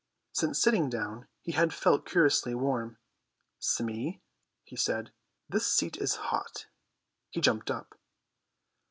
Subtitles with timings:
[0.31, 2.97] Since sitting down he had felt curiously warm.
[3.59, 4.19] "Smee,"
[4.63, 5.11] he said,
[5.47, 6.65] "this seat is hot."
[7.29, 7.99] He jumped up.